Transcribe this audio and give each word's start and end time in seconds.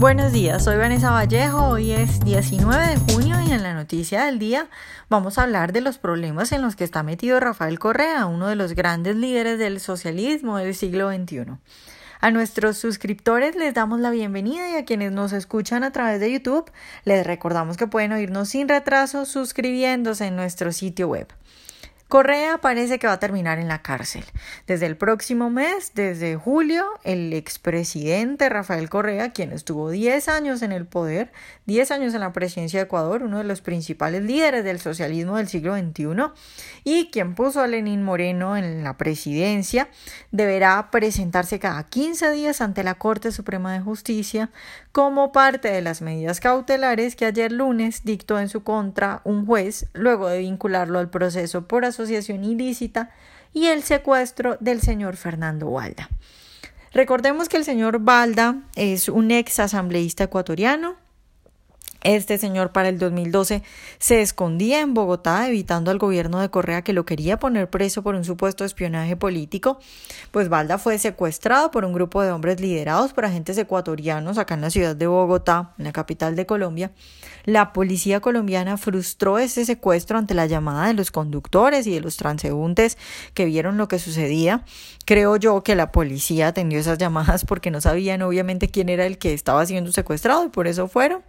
Buenos 0.00 0.32
días, 0.32 0.64
soy 0.64 0.76
Vanessa 0.76 1.12
Vallejo, 1.12 1.68
hoy 1.68 1.92
es 1.92 2.18
19 2.20 2.86
de 2.86 2.96
junio 2.96 3.36
y 3.40 3.52
en 3.52 3.62
la 3.62 3.74
noticia 3.74 4.24
del 4.24 4.40
día 4.40 4.68
vamos 5.08 5.38
a 5.38 5.44
hablar 5.44 5.72
de 5.72 5.80
los 5.80 5.98
problemas 5.98 6.50
en 6.50 6.62
los 6.62 6.74
que 6.74 6.82
está 6.82 7.04
metido 7.04 7.38
Rafael 7.38 7.78
Correa, 7.78 8.26
uno 8.26 8.48
de 8.48 8.56
los 8.56 8.72
grandes 8.72 9.14
líderes 9.14 9.58
del 9.58 9.78
socialismo 9.78 10.58
del 10.58 10.74
siglo 10.74 11.12
XXI. 11.12 11.58
A 12.20 12.30
nuestros 12.32 12.76
suscriptores 12.76 13.54
les 13.54 13.72
damos 13.72 14.00
la 14.00 14.10
bienvenida 14.10 14.68
y 14.70 14.74
a 14.74 14.84
quienes 14.84 15.12
nos 15.12 15.32
escuchan 15.32 15.84
a 15.84 15.92
través 15.92 16.18
de 16.18 16.32
YouTube 16.32 16.70
les 17.04 17.24
recordamos 17.24 17.76
que 17.76 17.86
pueden 17.86 18.12
oírnos 18.12 18.48
sin 18.48 18.68
retraso 18.68 19.24
suscribiéndose 19.24 20.26
en 20.26 20.36
nuestro 20.36 20.72
sitio 20.72 21.06
web. 21.08 21.28
Correa 22.14 22.58
parece 22.58 23.00
que 23.00 23.08
va 23.08 23.14
a 23.14 23.18
terminar 23.18 23.58
en 23.58 23.66
la 23.66 23.82
cárcel. 23.82 24.22
Desde 24.68 24.86
el 24.86 24.96
próximo 24.96 25.50
mes, 25.50 25.94
desde 25.96 26.36
julio, 26.36 26.86
el 27.02 27.32
expresidente 27.32 28.48
Rafael 28.48 28.88
Correa, 28.88 29.32
quien 29.32 29.50
estuvo 29.50 29.90
10 29.90 30.28
años 30.28 30.62
en 30.62 30.70
el 30.70 30.86
poder, 30.86 31.32
10 31.66 31.90
años 31.90 32.14
en 32.14 32.20
la 32.20 32.32
presidencia 32.32 32.78
de 32.78 32.84
Ecuador, 32.84 33.24
uno 33.24 33.38
de 33.38 33.42
los 33.42 33.62
principales 33.62 34.22
líderes 34.22 34.62
del 34.62 34.78
socialismo 34.78 35.38
del 35.38 35.48
siglo 35.48 35.76
XXI, 35.76 36.30
y 36.84 37.10
quien 37.10 37.34
puso 37.34 37.60
a 37.60 37.66
Lenín 37.66 38.04
Moreno 38.04 38.56
en 38.56 38.84
la 38.84 38.96
presidencia, 38.96 39.88
deberá 40.30 40.92
presentarse 40.92 41.58
cada 41.58 41.82
15 41.82 42.30
días 42.30 42.60
ante 42.60 42.84
la 42.84 42.94
Corte 42.94 43.32
Suprema 43.32 43.72
de 43.72 43.80
Justicia 43.80 44.50
como 44.92 45.32
parte 45.32 45.66
de 45.66 45.82
las 45.82 46.00
medidas 46.00 46.38
cautelares 46.38 47.16
que 47.16 47.24
ayer 47.24 47.50
lunes 47.50 48.02
dictó 48.04 48.38
en 48.38 48.48
su 48.48 48.62
contra 48.62 49.20
un 49.24 49.44
juez 49.46 49.86
luego 49.94 50.28
de 50.28 50.38
vincularlo 50.38 51.00
al 51.00 51.10
proceso 51.10 51.66
por 51.66 51.84
asociación 51.84 52.03
ilícita 52.10 53.10
y 53.52 53.66
el 53.66 53.82
secuestro 53.82 54.56
del 54.60 54.80
señor 54.80 55.16
Fernando 55.16 55.70
Balda. 55.70 56.08
Recordemos 56.92 57.48
que 57.48 57.56
el 57.56 57.64
señor 57.64 58.00
Balda 58.00 58.62
es 58.76 59.08
un 59.08 59.30
ex 59.30 59.58
asambleísta 59.58 60.24
ecuatoriano, 60.24 60.96
este 62.04 62.38
señor 62.38 62.70
para 62.70 62.88
el 62.88 62.98
2012 62.98 63.62
se 63.98 64.20
escondía 64.20 64.80
en 64.80 64.94
Bogotá 64.94 65.48
evitando 65.48 65.90
al 65.90 65.98
gobierno 65.98 66.38
de 66.38 66.50
Correa 66.50 66.82
que 66.82 66.92
lo 66.92 67.04
quería 67.04 67.38
poner 67.38 67.68
preso 67.68 68.02
por 68.02 68.14
un 68.14 68.24
supuesto 68.24 68.64
espionaje 68.64 69.16
político. 69.16 69.78
Pues 70.30 70.48
Balda 70.48 70.78
fue 70.78 70.98
secuestrado 70.98 71.70
por 71.70 71.84
un 71.84 71.92
grupo 71.92 72.22
de 72.22 72.30
hombres 72.30 72.60
liderados 72.60 73.12
por 73.12 73.24
agentes 73.24 73.58
ecuatorianos 73.58 74.38
acá 74.38 74.54
en 74.54 74.60
la 74.60 74.70
ciudad 74.70 74.94
de 74.94 75.06
Bogotá, 75.06 75.74
en 75.78 75.84
la 75.84 75.92
capital 75.92 76.36
de 76.36 76.46
Colombia. 76.46 76.92
La 77.44 77.72
policía 77.72 78.20
colombiana 78.20 78.76
frustró 78.76 79.38
ese 79.38 79.64
secuestro 79.64 80.18
ante 80.18 80.34
la 80.34 80.46
llamada 80.46 80.86
de 80.86 80.94
los 80.94 81.10
conductores 81.10 81.86
y 81.86 81.92
de 81.92 82.00
los 82.00 82.16
transeúntes 82.16 82.96
que 83.34 83.44
vieron 83.44 83.76
lo 83.76 83.88
que 83.88 83.98
sucedía. 83.98 84.64
Creo 85.04 85.36
yo 85.36 85.62
que 85.62 85.74
la 85.74 85.92
policía 85.92 86.48
atendió 86.48 86.78
esas 86.78 86.98
llamadas 86.98 87.44
porque 87.44 87.70
no 87.70 87.80
sabían 87.80 88.22
obviamente 88.22 88.68
quién 88.68 88.88
era 88.88 89.06
el 89.06 89.18
que 89.18 89.34
estaba 89.34 89.64
siendo 89.66 89.92
secuestrado 89.92 90.44
y 90.44 90.48
por 90.48 90.66
eso 90.66 90.88
fueron 90.88 91.22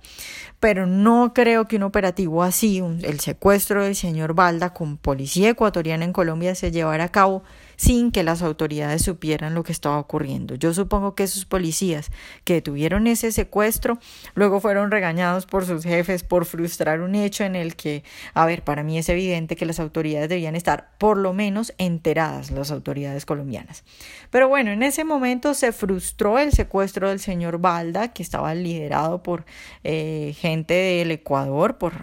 pero 0.65 0.87
no 0.87 1.31
creo 1.35 1.67
que 1.67 1.75
un 1.75 1.83
operativo 1.83 2.41
así, 2.41 2.81
el 3.03 3.19
secuestro 3.19 3.83
del 3.83 3.95
señor 3.95 4.33
Balda 4.33 4.73
con 4.73 4.97
policía 4.97 5.51
ecuatoriana 5.51 6.05
en 6.05 6.11
Colombia 6.11 6.55
se 6.55 6.71
llevara 6.71 7.03
a 7.03 7.11
cabo 7.11 7.43
sin 7.75 8.11
que 8.11 8.23
las 8.23 8.41
autoridades 8.41 9.03
supieran 9.03 9.53
lo 9.53 9.63
que 9.63 9.71
estaba 9.71 9.99
ocurriendo. 9.99 10.55
Yo 10.55 10.73
supongo 10.73 11.13
que 11.13 11.23
esos 11.23 11.45
policías 11.45 12.09
que 12.43 12.61
tuvieron 12.61 13.05
ese 13.05 13.31
secuestro 13.31 13.99
luego 14.33 14.59
fueron 14.59 14.89
regañados 14.89 15.45
por 15.45 15.65
sus 15.65 15.83
jefes 15.83 16.23
por 16.23 16.45
frustrar 16.45 17.01
un 17.01 17.13
hecho 17.13 17.43
en 17.43 17.55
el 17.55 17.75
que, 17.75 18.03
a 18.33 18.45
ver, 18.47 18.63
para 18.63 18.81
mí 18.81 18.97
es 18.97 19.09
evidente 19.09 19.55
que 19.55 19.65
las 19.65 19.79
autoridades 19.79 20.29
debían 20.29 20.55
estar 20.55 20.95
por 20.97 21.17
lo 21.17 21.33
menos 21.33 21.73
enteradas, 21.77 22.49
las 22.49 22.71
autoridades 22.71 23.25
colombianas. 23.25 23.83
Pero 24.31 24.47
bueno, 24.47 24.71
en 24.71 24.81
ese 24.81 25.03
momento 25.03 25.53
se 25.53 25.71
frustró 25.71 26.39
el 26.39 26.53
secuestro 26.53 27.09
del 27.09 27.19
señor 27.19 27.59
Balda, 27.59 28.13
que 28.13 28.23
estaba 28.23 28.55
liderado 28.55 29.21
por 29.21 29.45
eh, 29.83 30.33
gente 30.39 30.54
del 30.63 31.11
Ecuador, 31.11 31.77
por 31.77 31.93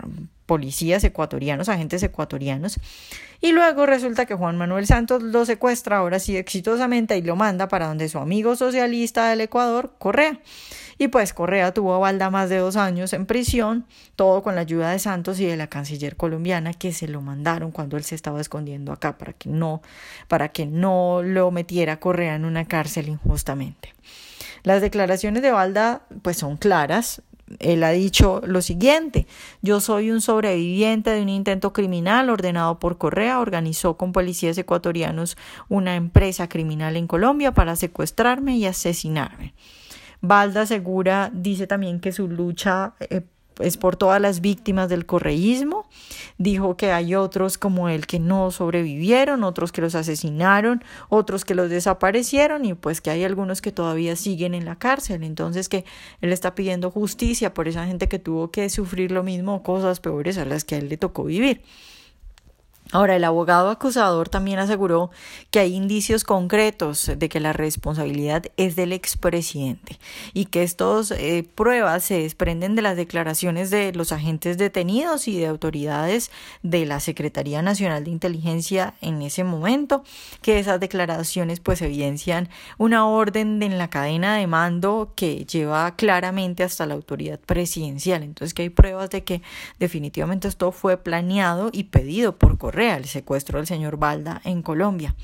policías 0.47 1.03
ecuatorianos, 1.05 1.69
agentes 1.69 2.03
ecuatorianos. 2.03 2.79
Y 3.41 3.53
luego 3.53 3.87
resulta 3.87 4.27
que 4.27 4.35
Juan 4.35 4.57
Manuel 4.57 4.87
Santos 4.87 5.23
lo 5.23 5.45
secuestra, 5.45 5.97
ahora 5.97 6.19
sí 6.19 6.37
exitosamente, 6.37 7.17
y 7.17 7.23
lo 7.23 7.37
manda 7.37 7.69
para 7.69 7.89
donde 7.89 8.09
su 8.09 8.19
amigo 8.19 8.55
socialista 8.55 9.31
del 9.31 9.41
Ecuador, 9.41 9.95
Correa. 9.99 10.39
Y 10.99 11.09
pues 11.09 11.33
Correa 11.33 11.75
tuvo 11.75 11.95
a 11.95 11.99
Balda 11.99 12.31
más 12.31 12.49
de 12.51 12.59
dos 12.59 12.77
años 12.77 13.13
en 13.15 13.27
prisión, 13.27 13.87
todo 14.15 14.43
con 14.43 14.55
la 14.55 14.61
ayuda 14.61 14.91
de 14.91 14.99
Santos 14.99 15.41
y 15.41 15.47
de 15.47 15.57
la 15.57 15.67
canciller 15.67 16.17
colombiana 16.17 16.73
que 16.73 16.93
se 16.93 17.09
lo 17.09 17.21
mandaron 17.21 17.73
cuando 17.73 17.97
él 17.97 18.05
se 18.05 18.15
estaba 18.15 18.41
escondiendo 18.41 18.93
acá 18.93 19.19
para 19.19 19.33
que 19.33 19.49
no, 19.49 19.83
para 20.29 20.51
que 20.51 20.67
no 20.67 21.23
lo 21.25 21.51
metiera 21.51 21.99
Correa 21.99 22.37
en 22.37 22.45
una 22.45 22.67
cárcel 22.67 23.09
injustamente. 23.09 23.95
Las 24.63 24.81
declaraciones 24.81 25.43
de 25.43 25.51
Balda 25.51 26.03
pues 26.23 26.37
son 26.37 26.57
claras, 26.57 27.23
él 27.59 27.85
ha 27.85 27.91
dicho 27.91 28.41
lo 28.45 28.63
siguiente, 28.63 29.27
yo 29.63 29.81
soy 29.81 30.11
un 30.11 30.21
sobreviviente 30.21 31.11
de 31.11 31.23
un 31.23 31.29
intento 31.29 31.73
criminal 31.73 32.31
ordenado 32.31 32.79
por 32.79 32.99
Correa, 32.99 33.41
organizó 33.41 33.97
con 33.97 34.13
policías 34.13 34.57
ecuatorianos 34.59 35.37
una 35.69 35.97
empresa 35.97 36.49
criminal 36.49 36.97
en 36.97 37.07
Colombia 37.07 37.53
para 37.53 37.77
secuestrarme 37.77 38.57
y 38.57 38.67
asesinarme. 38.67 39.55
Balda 40.21 40.67
Segura 40.67 41.31
dice 41.35 41.67
también 41.67 41.99
que 41.99 42.13
su 42.13 42.29
lucha 42.29 42.95
eh, 43.01 43.23
es 43.63 43.77
por 43.77 43.97
todas 43.97 44.21
las 44.21 44.41
víctimas 44.41 44.89
del 44.89 45.07
correísmo. 45.07 45.87
Dijo 46.39 46.77
que 46.77 46.93
hay 46.93 47.15
otros 47.15 47.59
como 47.59 47.89
él 47.89 48.07
que 48.07 48.19
no 48.19 48.51
sobrevivieron, 48.51 49.45
otros 49.45 49.73
que 49.73 49.81
los 49.81 49.95
asesinaron, 49.95 50.83
otros 51.09 51.45
que 51.45 51.55
los 51.55 51.71
desaparecieron 51.71 52.65
y 52.65 52.75
pues 52.75 53.01
que 53.01 53.11
hay 53.11 53.25
algunos 53.25 53.63
que 53.63 53.73
todavía 53.73 54.17
siguen 54.17 54.55
en 54.55 54.65
la 54.65 54.77
cárcel. 54.77 55.23
Entonces 55.23 55.69
que 55.69 55.85
él 56.21 56.33
está 56.33 56.55
pidiendo 56.55 56.91
justicia 56.91 57.55
por 57.55 57.69
esa 57.69 57.87
gente 57.87 58.09
que 58.09 58.19
tuvo 58.19 58.51
que 58.51 58.69
sufrir 58.69 59.13
lo 59.13 59.23
mismo, 59.23 59.63
cosas 59.63 60.01
peores 60.01 60.39
a 60.39 60.45
las 60.45 60.65
que 60.65 60.75
a 60.75 60.79
él 60.79 60.89
le 60.89 60.97
tocó 60.97 61.25
vivir. 61.25 61.63
Ahora, 62.93 63.17
el 63.17 63.25
abogado 63.25 63.71
acusador 63.71 64.29
también 64.29 64.59
aseguró 64.59 65.11
que 65.51 65.61
hay 65.61 65.75
indicios 65.75 66.25
concretos 66.25 67.11
de 67.17 67.29
que 67.31 67.41
la 67.41 67.55
responsabilidad 67.55 68.45
es 68.59 68.77
del 68.77 68.93
expresidente 68.93 69.99
y 70.35 70.45
que 70.45 70.63
estas 70.63 71.11
eh, 71.11 71.49
pruebas 71.55 72.05
se 72.05 72.21
desprenden 72.21 72.77
de 72.77 72.83
las 72.83 72.99
declaraciones 72.99 73.71
de 73.71 73.95
los 73.95 74.13
agentes 74.13 74.59
detenidos 74.59 75.27
y 75.27 75.39
de 75.39 75.47
autoridades 75.47 76.31
de 76.63 76.85
la 76.85 77.01
Secretaría 77.01 77.63
Nacional 77.63 78.05
de 78.05 78.11
Inteligencia 78.11 78.93
en 79.01 79.23
ese 79.23 79.43
momento, 79.43 80.05
que 80.43 80.59
esas 80.59 80.79
declaraciones 80.79 81.61
pues 81.61 81.81
evidencian 81.81 82.51
una 82.77 83.07
orden 83.07 83.63
en 83.63 83.79
la 83.79 83.89
cadena 83.89 84.37
de 84.37 84.47
mando 84.47 85.15
que 85.17 85.47
lleva 85.47 85.97
claramente 85.97 86.63
hasta 86.63 86.85
la 86.85 86.93
autoridad 86.93 87.41
presidencial. 87.41 88.23
Entonces, 88.23 88.53
que 88.53 88.63
hay 88.63 88.69
pruebas 88.69 89.09
de 89.09 89.25
que 89.25 89.41
definitivamente 89.79 90.47
esto 90.47 90.73
fue 90.73 90.99
planeado 90.99 91.71
y 91.73 91.85
pedido 91.85 92.37
por 92.37 92.59
correo 92.59 92.82
el 92.91 93.07
secuestro 93.07 93.59
del 93.59 93.67
señor 93.67 93.97
Balda 93.97 94.41
en 94.45 94.63
Colombia. 94.63 95.15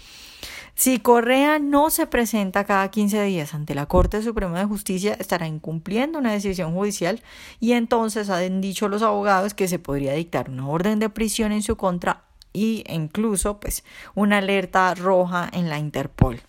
Si 0.74 1.00
Correa 1.00 1.58
no 1.58 1.90
se 1.90 2.06
presenta 2.06 2.64
cada 2.64 2.88
15 2.88 3.24
días 3.24 3.52
ante 3.52 3.74
la 3.74 3.86
Corte 3.86 4.22
Suprema 4.22 4.60
de 4.60 4.64
Justicia, 4.64 5.16
estará 5.18 5.48
incumpliendo 5.48 6.20
una 6.20 6.32
decisión 6.32 6.72
judicial 6.72 7.20
y 7.58 7.72
entonces 7.72 8.30
han 8.30 8.60
dicho 8.60 8.88
los 8.88 9.02
abogados 9.02 9.54
que 9.54 9.66
se 9.66 9.80
podría 9.80 10.12
dictar 10.12 10.48
una 10.48 10.68
orden 10.68 11.00
de 11.00 11.08
prisión 11.08 11.50
en 11.50 11.62
su 11.62 11.76
contra 11.76 12.22
y 12.52 12.84
incluso 12.88 13.58
pues 13.58 13.82
una 14.14 14.38
alerta 14.38 14.94
roja 14.94 15.50
en 15.52 15.68
la 15.68 15.80
Interpol. 15.80 16.40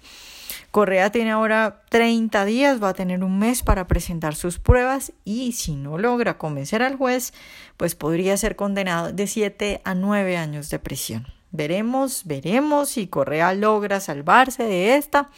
Correa 0.72 1.12
tiene 1.12 1.32
ahora 1.32 1.82
30 1.90 2.46
días, 2.46 2.82
va 2.82 2.90
a 2.90 2.94
tener 2.94 3.24
un 3.24 3.40
mes 3.40 3.64
para 3.64 3.88
presentar 3.88 4.36
sus 4.36 4.60
pruebas 4.60 5.14
y 5.26 5.54
si 5.54 5.76
no 5.76 5.98
logra 5.98 6.38
convencer 6.38 6.84
al 6.84 6.96
juez, 6.96 7.34
pues 7.76 7.96
podría 7.96 8.38
ser 8.38 8.56
condenado 8.56 9.12
de 9.12 9.26
7 9.26 9.82
a 9.84 9.96
9 9.96 10.38
años 10.38 10.70
de 10.70 10.78
prisión. 10.78 11.26
Veremos, 11.52 12.22
veremos 12.26 12.90
si 12.90 13.08
Correa 13.08 13.54
logra 13.56 14.00
salvarse 14.00 14.64
de 14.64 14.96
esta, 14.96 15.32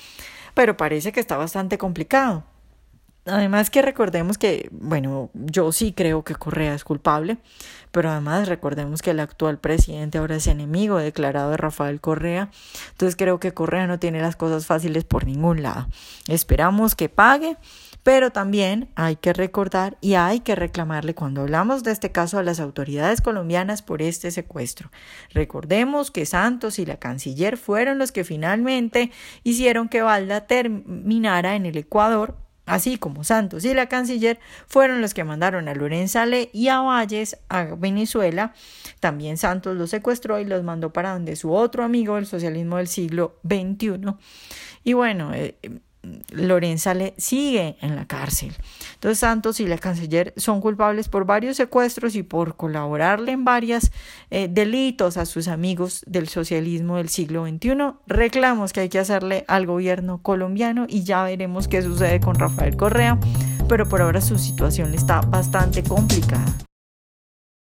pero 0.54 0.76
parece 0.76 1.14
que 1.14 1.22
está 1.22 1.38
bastante 1.38 1.78
complicado. 1.78 2.44
Además 3.26 3.70
que 3.70 3.84
recordemos 3.84 4.40
que, 4.40 4.68
bueno, 4.72 5.30
yo 5.34 5.72
sí 5.72 5.94
creo 5.94 6.24
que 6.24 6.34
Correa 6.34 6.74
es 6.74 6.84
culpable, 6.84 7.38
pero 7.92 8.10
además 8.10 8.48
recordemos 8.48 9.04
que 9.04 9.12
el 9.12 9.20
actual 9.20 9.60
presidente 9.60 10.18
ahora 10.18 10.38
es 10.38 10.48
enemigo 10.48 10.98
declarado 10.98 11.52
de 11.52 11.58
Rafael 11.58 12.02
Correa, 12.02 12.50
entonces 12.90 13.16
creo 13.16 13.40
que 13.40 13.54
Correa 13.54 13.86
no 13.86 14.00
tiene 14.00 14.22
las 14.22 14.36
cosas 14.36 14.66
fáciles 14.66 15.04
por 15.04 15.26
ningún 15.26 15.62
lado. 15.62 15.88
Esperamos 16.28 16.96
que 16.96 17.10
pague, 17.10 17.58
pero 18.02 18.32
también 18.32 18.90
hay 18.96 19.18
que 19.18 19.34
recordar 19.34 19.98
y 20.02 20.16
hay 20.16 20.40
que 20.40 20.56
reclamarle 20.56 21.14
cuando 21.14 21.42
hablamos 21.42 21.84
de 21.84 21.92
este 21.92 22.12
caso 22.12 22.40
a 22.40 22.44
las 22.44 22.60
autoridades 22.60 23.22
colombianas 23.22 23.84
por 23.84 24.02
este 24.02 24.32
secuestro. 24.32 24.90
Recordemos 25.32 26.10
que 26.10 26.26
Santos 26.26 26.80
y 26.80 26.88
la 26.88 26.98
canciller 26.98 27.58
fueron 27.58 28.00
los 28.00 28.12
que 28.12 28.24
finalmente 28.24 29.12
hicieron 29.44 29.90
que 29.90 30.02
Valda 30.02 30.48
terminara 30.48 31.56
en 31.56 31.68
el 31.68 31.78
Ecuador 31.78 32.36
así 32.66 32.98
como 32.98 33.24
Santos 33.24 33.66
y 33.66 33.74
la 33.74 33.88
canciller 33.88 34.40
fueron 34.68 35.02
los 35.02 35.14
que 35.14 35.24
mandaron 35.24 35.68
a 35.68 35.76
Lorenza 35.76 36.26
Le 36.26 36.50
y 36.54 36.68
a 36.70 36.80
Valles 36.82 37.38
a 37.50 37.64
Venezuela. 37.76 38.54
También 39.00 39.38
Santos 39.38 39.78
los 39.78 39.90
secuestró 39.90 40.40
y 40.40 40.46
los 40.46 40.64
mandó 40.64 40.94
para 40.94 41.14
donde 41.14 41.36
su 41.36 41.54
otro 41.54 41.84
amigo 41.84 42.16
del 42.16 42.26
socialismo 42.26 42.78
del 42.78 42.88
siglo 42.88 43.40
XXI. 43.44 44.16
Y 44.84 44.94
bueno, 44.94 45.34
eh, 45.34 45.56
Lorenza 46.32 46.94
le 46.94 47.14
sigue 47.18 47.78
en 47.82 47.96
la 47.96 48.06
cárcel. 48.06 48.54
Entonces 48.96 49.20
Santos 49.20 49.60
y 49.60 49.68
la 49.68 49.78
canciller 49.78 50.34
son 50.38 50.62
culpables 50.62 51.10
por 51.10 51.26
varios 51.26 51.58
secuestros 51.58 52.16
y 52.16 52.24
por 52.24 52.56
colaborarle 52.56 53.32
en 53.34 53.46
varios 53.46 53.92
eh, 54.30 54.48
delitos 54.50 55.18
a 55.18 55.26
sus 55.26 55.48
amigos 55.48 56.04
del 56.08 56.28
socialismo 56.28 56.98
del 56.98 57.10
siglo 57.10 57.46
XXI. 57.46 57.94
Reclamos 58.08 58.74
que 58.74 58.82
hay 58.82 58.90
que 58.90 59.00
hacerle 59.00 59.46
al 59.48 59.66
gobierno 59.66 60.22
colombiano 60.22 60.86
y 60.90 61.04
ya 61.04 61.24
veremos 61.24 61.68
qué 61.68 61.82
sucede 61.82 62.20
con 62.20 62.36
Rafael 62.36 62.76
Correa, 62.76 63.20
pero 63.68 63.88
por 63.88 64.02
ahora 64.02 64.22
su 64.22 64.38
situación 64.38 64.94
está 64.94 65.22
bastante 65.22 65.84
complicada. 65.84 66.71